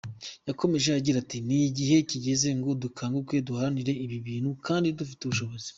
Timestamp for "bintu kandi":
4.27-4.87